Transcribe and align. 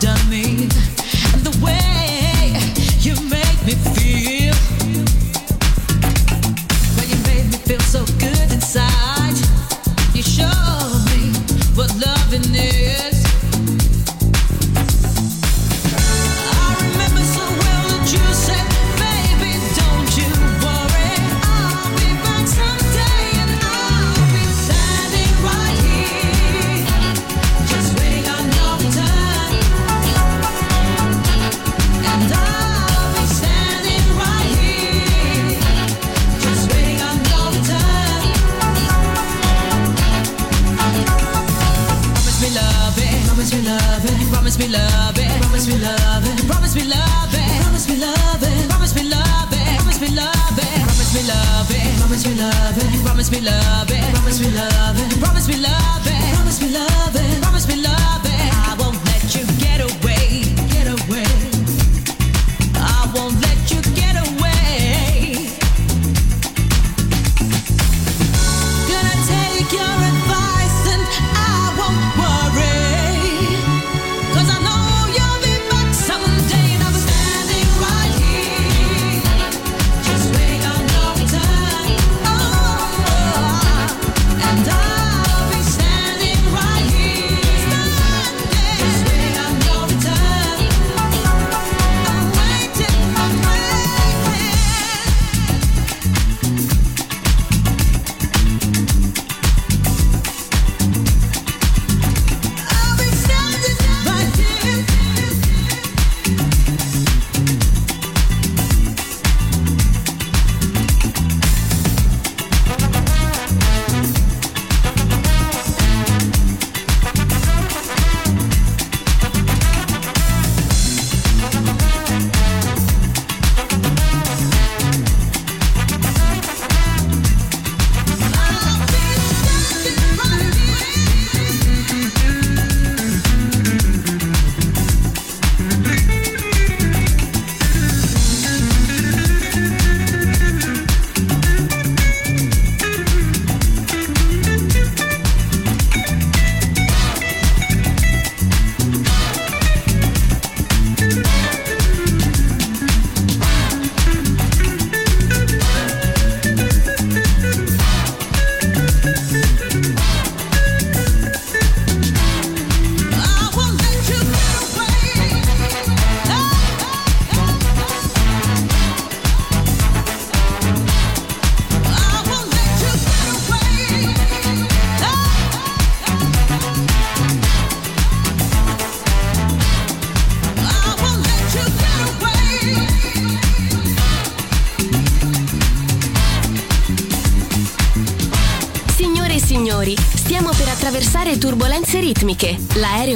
done 0.00 0.28
me. 0.28 0.95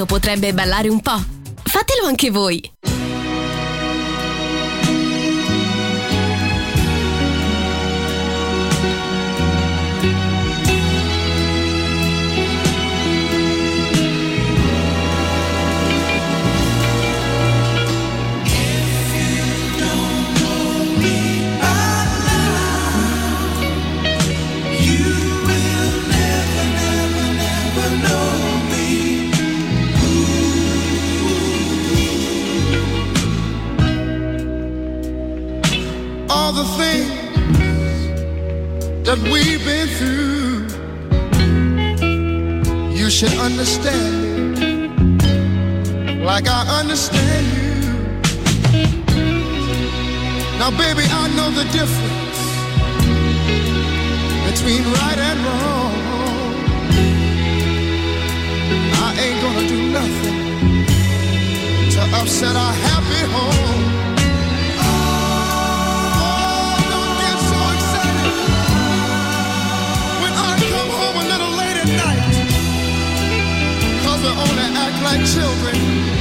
o 0.00 0.06
potrebbe 0.06 0.52
ballare 0.52 0.88
un 0.88 1.00
po'. 1.00 1.22
Fatelo 1.62 2.06
anche 2.06 2.30
voi! 2.30 2.60
that 39.04 39.18
we've 39.32 39.64
been 39.64 39.88
through, 39.98 40.66
you 42.94 43.10
should 43.10 43.32
understand 43.38 44.58
me 44.58 46.24
like 46.24 46.46
I 46.48 46.80
understand 46.80 47.46
you. 47.46 47.70
Now, 50.58 50.70
baby, 50.70 51.04
I 51.08 51.28
know 51.36 51.50
the 51.50 51.64
difference 51.72 52.40
between 54.50 54.82
right 54.92 55.18
and 55.18 55.40
wrong. 55.46 55.94
I 59.06 59.08
ain't 59.24 59.40
gonna 59.44 59.66
do 59.68 59.78
nothing 59.98 60.38
to 61.94 62.00
upset 62.20 62.54
our 62.56 62.72
happy 62.72 63.22
home. 63.32 63.99
wanna 74.40 74.68
act 74.84 75.02
like 75.02 75.24
children. 75.26 76.19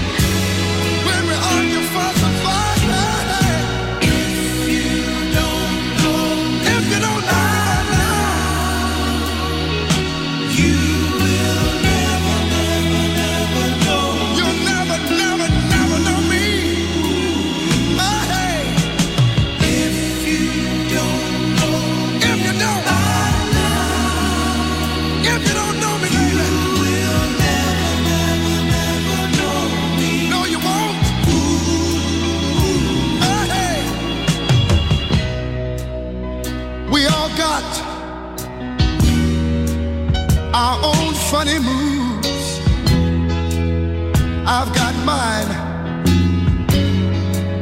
mine. 45.10 45.52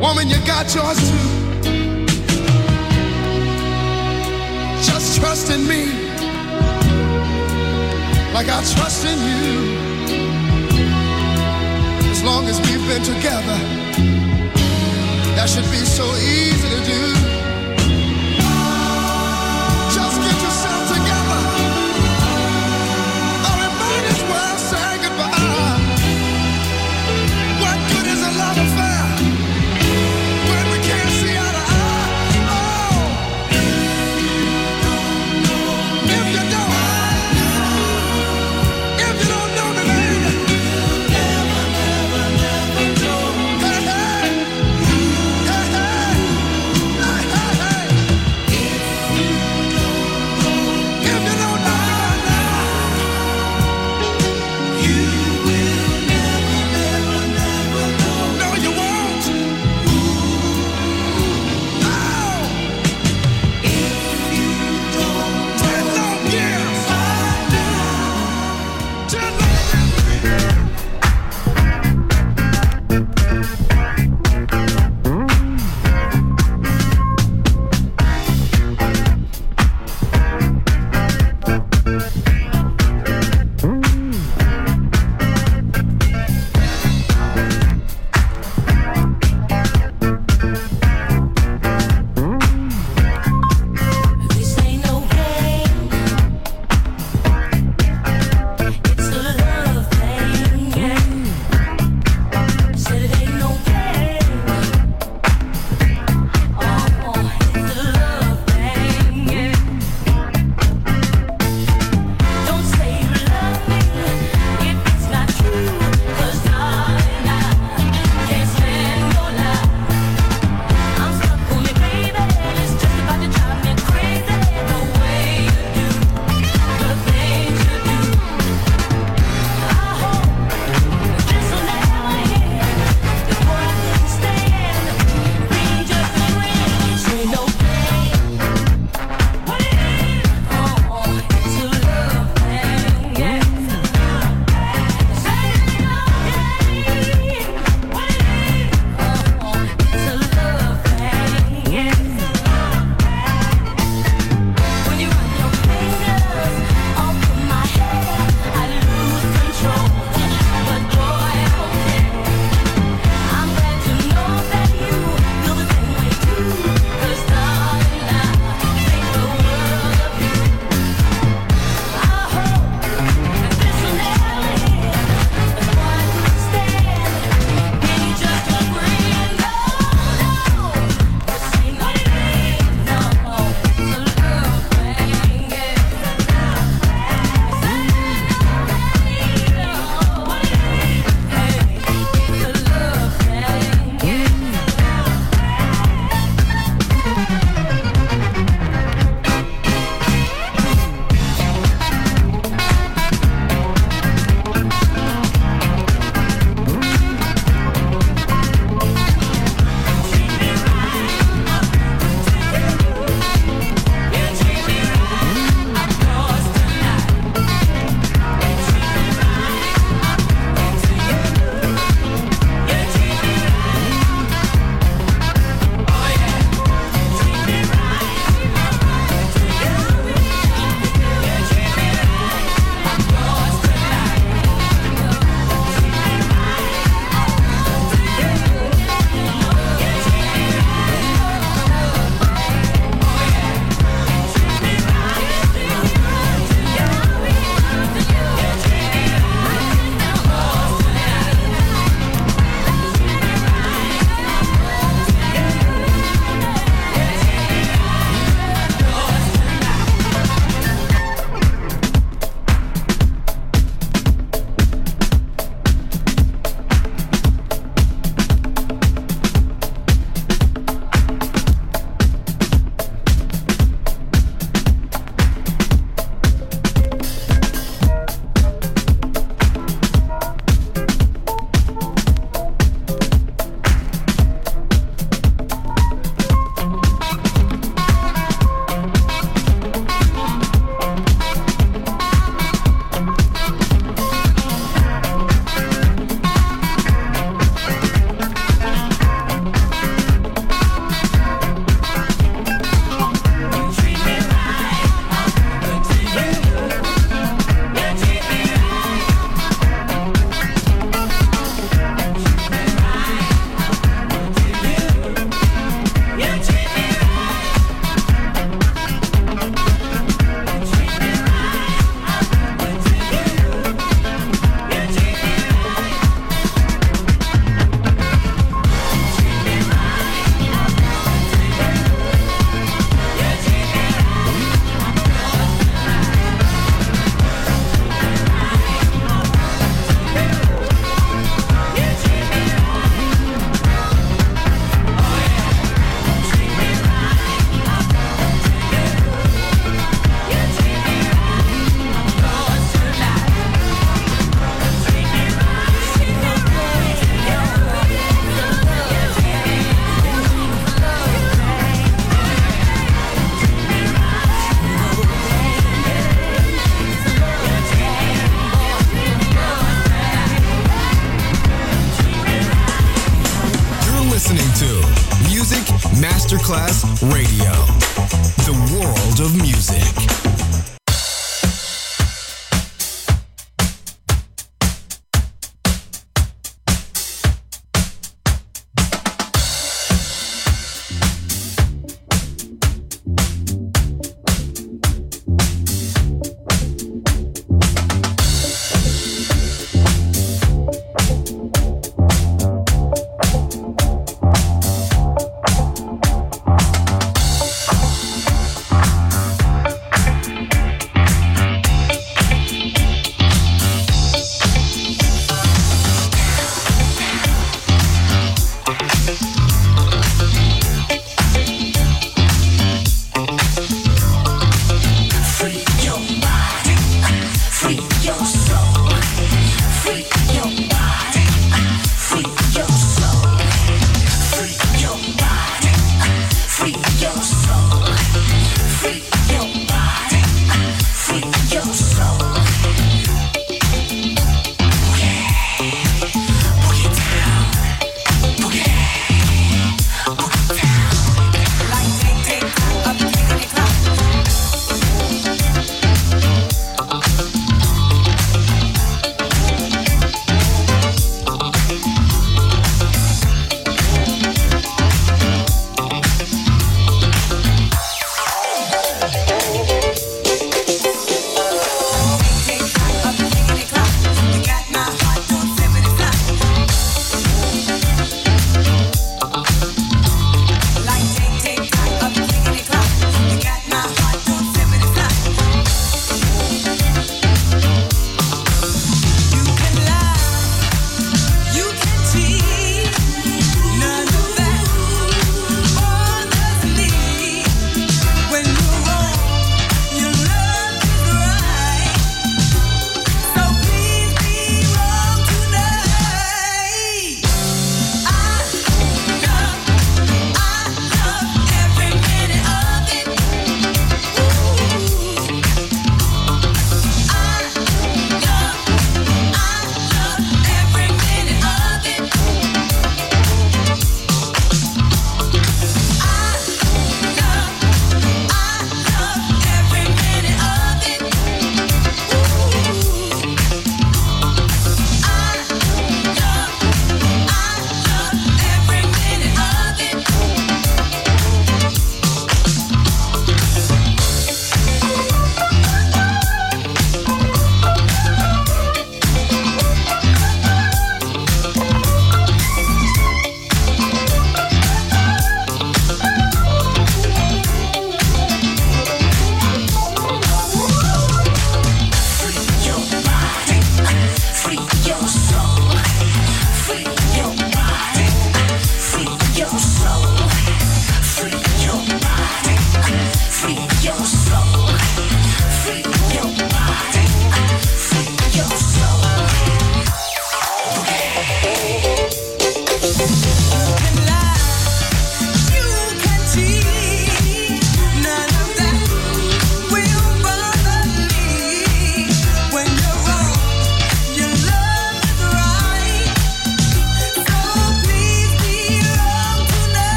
Woman, 0.00 0.26
you 0.32 0.38
got 0.54 0.66
yours 0.76 0.98
too. 1.10 1.28
Just 4.88 5.06
trust 5.18 5.50
in 5.54 5.60
me 5.72 5.82
like 8.36 8.48
I 8.56 8.58
trust 8.74 9.00
in 9.12 9.18
you. 9.30 9.50
As 12.14 12.20
long 12.28 12.44
as 12.52 12.58
we've 12.64 12.86
been 12.90 13.04
together, 13.14 13.58
that 15.36 15.48
should 15.52 15.70
be 15.76 15.82
so 15.98 16.06
easy 16.16 16.68
to 16.76 16.80
do. 16.92 17.31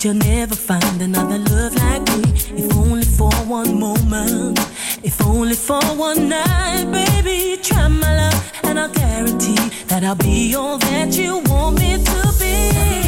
But 0.00 0.06
you'll 0.06 0.14
never 0.14 0.54
find 0.54 1.02
another 1.02 1.36
love 1.36 1.74
like 1.74 2.00
me. 2.16 2.22
If 2.56 2.74
only 2.74 3.04
for 3.04 3.30
one 3.44 3.78
moment. 3.78 4.58
If 5.02 5.20
only 5.26 5.54
for 5.54 5.82
one 5.94 6.26
night. 6.26 6.90
Baby, 6.90 7.60
try 7.62 7.86
my 7.86 8.16
love. 8.16 8.52
And 8.64 8.80
I'll 8.80 8.88
guarantee 8.88 9.60
that 9.88 10.02
I'll 10.02 10.14
be 10.14 10.54
all 10.54 10.78
that 10.78 11.14
you 11.18 11.40
want 11.40 11.80
me 11.80 12.02
to 12.02 12.20
be. 12.40 12.54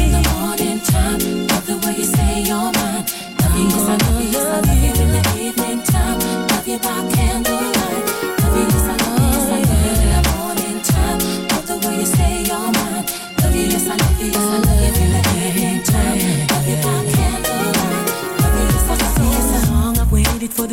In 0.03 0.11
the 0.11 0.21
morning 0.37 0.79
time. 0.81 1.47
Love 1.47 1.65
the 1.65 1.77
way 1.83 1.95
you 1.97 2.05
say 2.05 2.43
you're 2.43 2.71
mine. 2.77 3.05
Love 3.41 3.57
you, 3.57 3.65
yes, 3.73 3.89
I 3.89 3.97
love 3.97 4.21
you, 4.21 4.43
love 4.53 4.69
you 4.83 4.93
in 5.01 5.11
the 5.17 5.23
evening 5.47 5.81
time. 5.81 6.19
Love 6.49 6.67
you 6.67 6.77
by 6.77 6.99
candlelight. 7.09 8.05
Love 8.37 8.55
you, 8.55 8.65
yes, 8.69 8.85
I 8.85 8.97
love 9.01 9.33
you, 9.33 9.41
love 9.49 9.65
you 9.81 9.93
in 9.97 10.09
the 10.13 10.21
morning 10.37 10.79
time. 10.93 11.19
Love 11.49 11.65
the 11.65 11.87
way 11.87 11.95
you 12.01 12.05
say 12.05 12.43
you're 12.43 12.71
mine. 12.77 13.05
Love 13.41 13.53
love 13.53 13.55
you, 13.55 13.65
yes, 13.71 13.87
I 13.87 13.95
love 13.95 14.21
you 14.21 14.72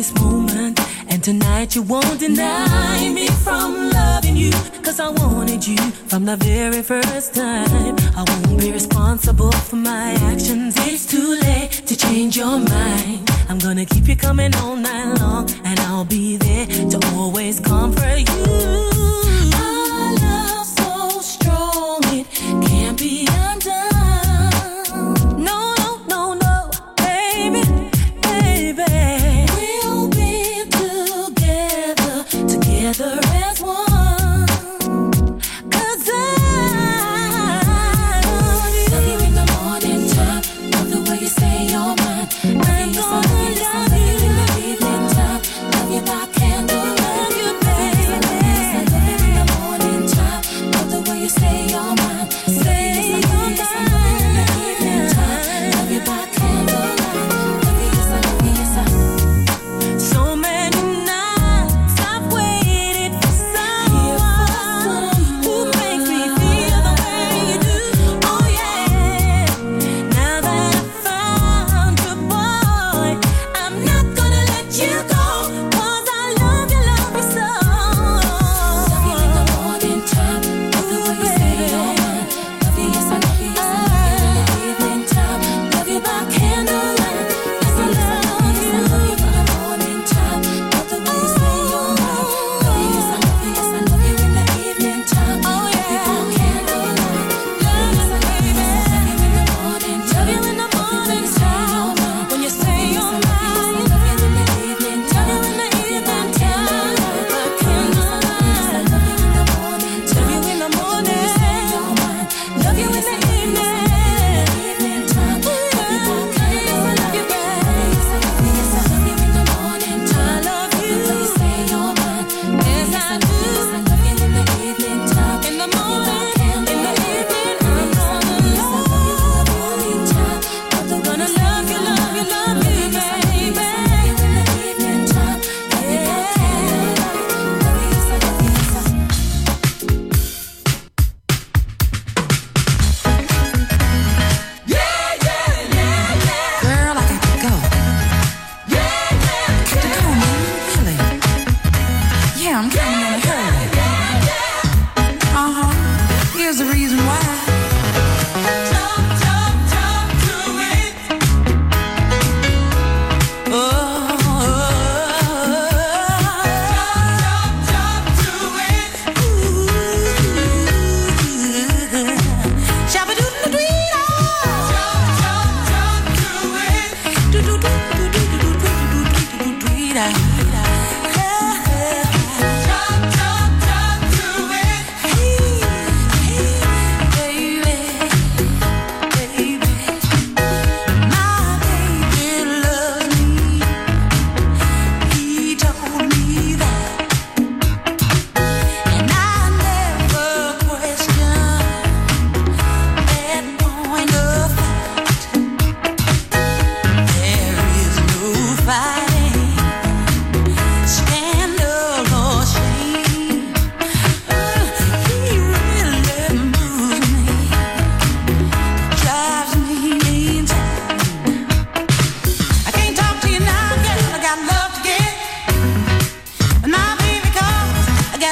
this 0.01 0.19
moment. 0.19 0.79
And 1.09 1.23
tonight 1.23 1.75
you 1.75 1.83
won't 1.83 2.19
deny 2.19 3.11
me 3.13 3.27
from 3.45 3.91
loving 3.91 4.35
you. 4.35 4.51
Cause 4.85 4.99
I 4.99 5.09
wanted 5.09 5.61
you 5.67 5.77
from 6.09 6.25
the 6.25 6.37
very 6.37 6.81
first 6.81 7.35
time. 7.35 7.95
I 8.19 8.23
won't 8.27 8.59
be 8.59 8.71
responsible 8.71 9.51
for 9.69 9.75
my 9.75 10.13
actions. 10.31 10.73
It's 10.89 11.05
too 11.05 11.29
late 11.45 11.71
to 11.89 11.95
change 11.95 12.35
your 12.35 12.57
mind. 12.57 13.29
I'm 13.49 13.59
gonna 13.59 13.85
keep 13.85 14.07
you 14.07 14.15
coming 14.15 14.55
all 14.55 14.75
night 14.75 15.19
long. 15.19 15.47
And 15.65 15.79
I'll 15.81 16.05
be 16.05 16.37
there 16.37 16.65
to 16.93 16.97
always 17.13 17.59
comfort 17.59 18.21
you. 18.29 18.91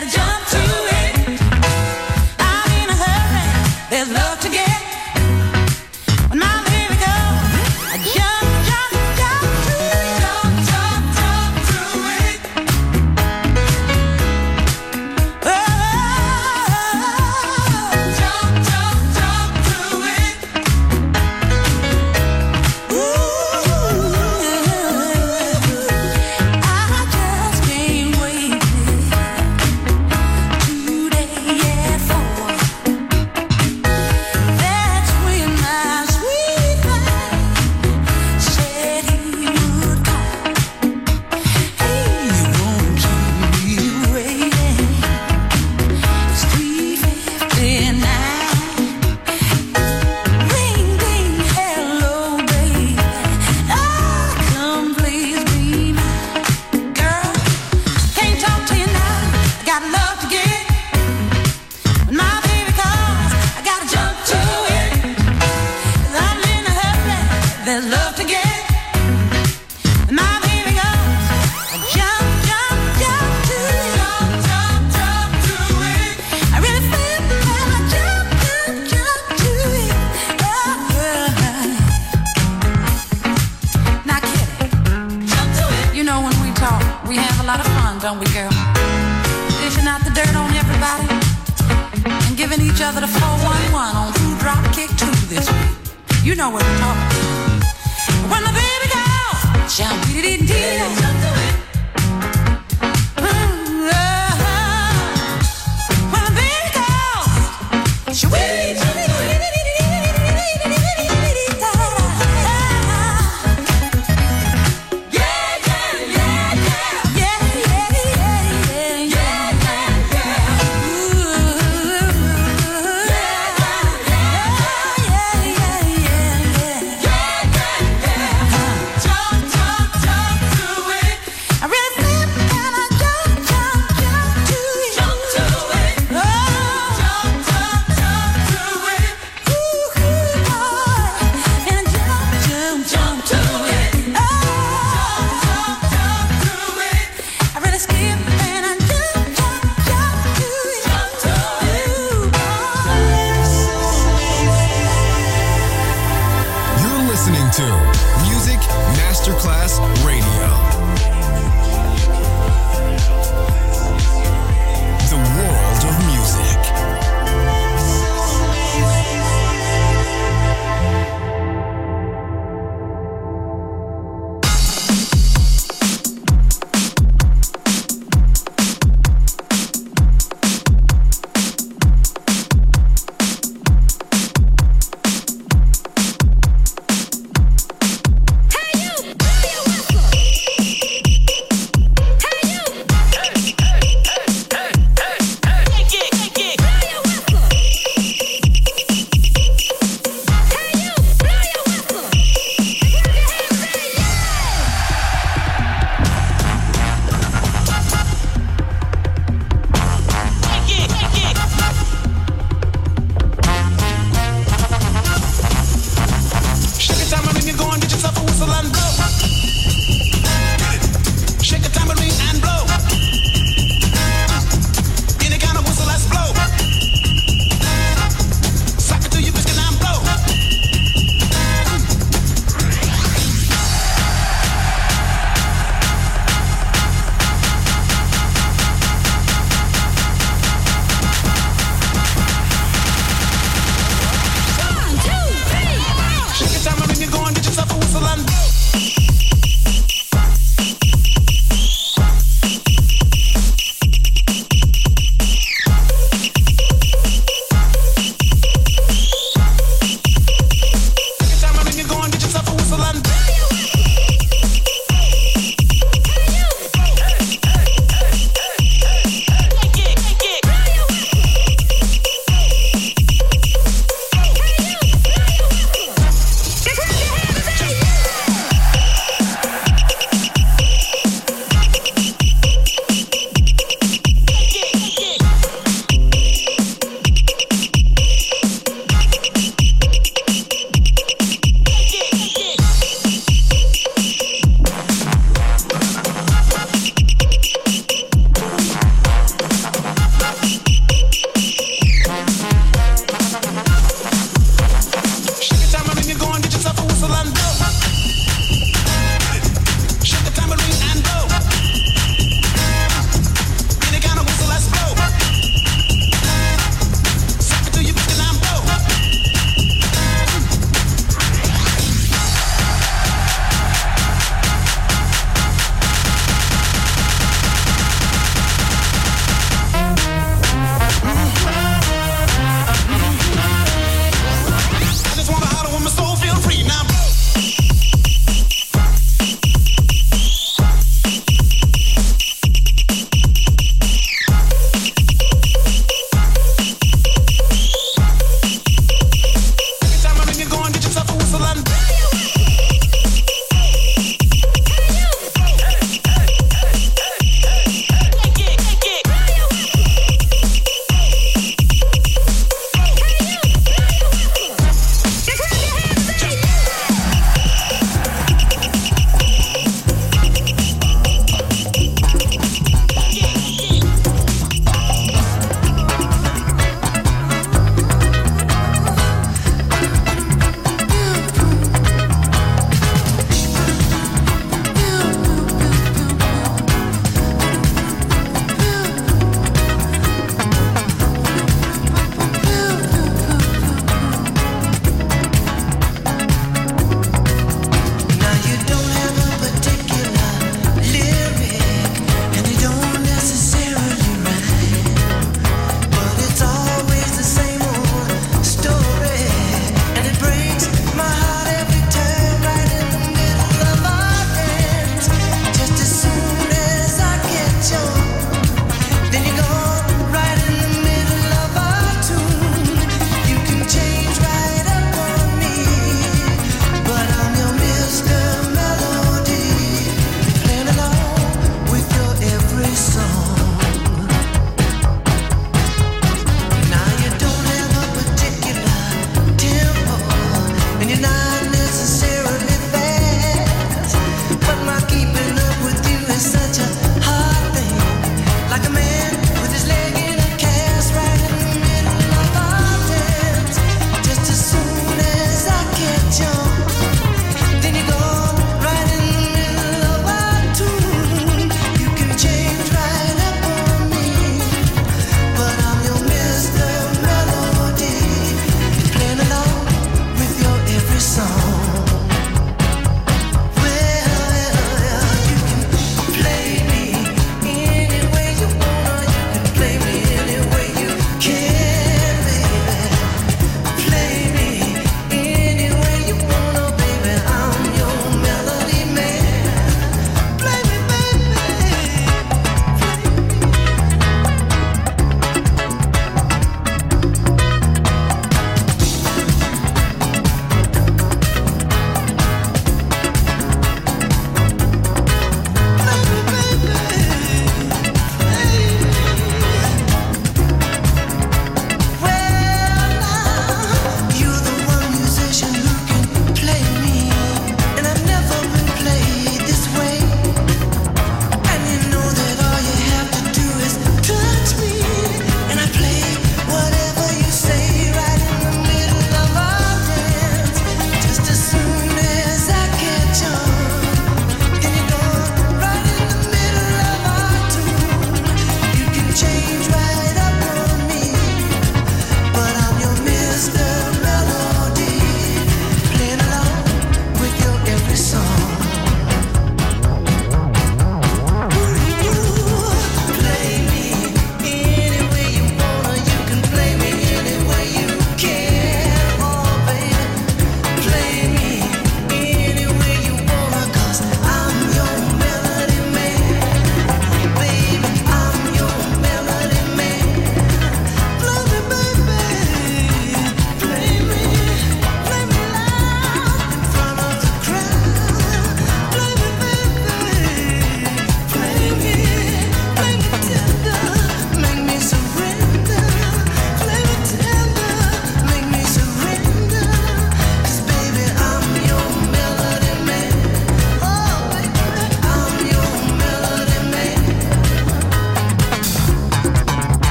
gotta 0.00 0.16
jump 0.16 0.46
to 0.46 0.67